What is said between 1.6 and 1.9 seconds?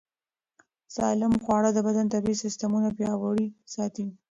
د